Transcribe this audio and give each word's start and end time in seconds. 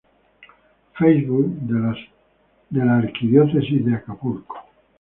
Facebook 0.95 1.47
de 2.71 2.83
la 2.85 2.97
Arquidiócesis 2.97 3.85
de 3.85 3.93
Acapulco 3.93 4.55